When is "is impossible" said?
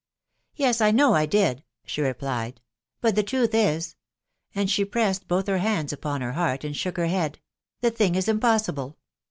8.15-8.97